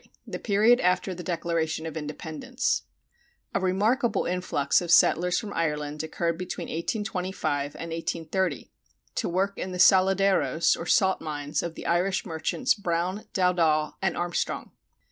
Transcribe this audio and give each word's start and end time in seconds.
THE 0.25 0.39
PERIOD 0.39 0.79
AFTER 0.79 1.13
THE 1.13 1.21
DECLARATION 1.21 1.85
OF 1.85 1.95
INDEPENDENCE. 1.95 2.81
A 3.53 3.59
remarkable 3.59 4.25
influx 4.25 4.81
of 4.81 4.89
settlers 4.89 5.37
from 5.37 5.53
Ireland 5.53 6.01
occurred 6.01 6.39
between 6.39 6.69
1825 6.69 7.75
and 7.75 7.91
1830, 7.91 8.71
to 9.13 9.29
work 9.29 9.59
in 9.59 9.73
the 9.73 9.77
saladeros, 9.77 10.75
or 10.75 10.87
salt 10.87 11.21
mines, 11.21 11.61
of 11.61 11.75
the 11.75 11.85
Irish 11.85 12.25
merchants, 12.25 12.73
Brown, 12.73 13.25
Dowdall, 13.33 13.97
and 14.01 14.17
Armstrong. 14.17 14.71